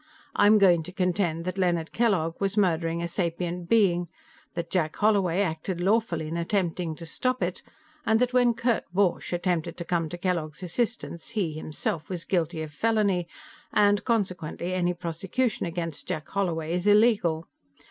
[0.35, 4.07] I'm going to contend that Leonard Kellogg was murdering a sapient being,
[4.55, 7.61] that Jack Holloway acted lawfully in attempting to stop it
[8.03, 12.63] and that when Kurt Borch attempted to come to Kellogg's assistance he, himself, was guilty
[12.63, 13.27] of felony,
[13.71, 17.45] and consequently any prosecution against Jack Holloway is illegal.